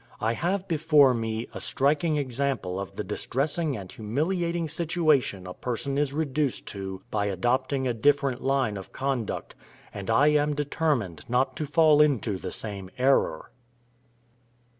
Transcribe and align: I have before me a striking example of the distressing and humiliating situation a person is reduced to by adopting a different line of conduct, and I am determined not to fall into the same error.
I 0.19 0.33
have 0.33 0.67
before 0.67 1.13
me 1.13 1.47
a 1.53 1.61
striking 1.61 2.17
example 2.17 2.79
of 2.79 2.95
the 2.95 3.03
distressing 3.03 3.77
and 3.77 3.91
humiliating 3.91 4.67
situation 4.67 5.45
a 5.45 5.53
person 5.53 5.95
is 5.95 6.11
reduced 6.11 6.65
to 6.69 7.03
by 7.11 7.27
adopting 7.27 7.87
a 7.87 7.93
different 7.93 8.41
line 8.41 8.77
of 8.77 8.91
conduct, 8.91 9.53
and 9.93 10.09
I 10.09 10.29
am 10.29 10.55
determined 10.55 11.29
not 11.29 11.55
to 11.57 11.67
fall 11.67 12.01
into 12.01 12.39
the 12.39 12.51
same 12.51 12.89
error. 12.97 13.51